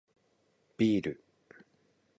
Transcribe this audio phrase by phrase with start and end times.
[0.77, 1.21] ビール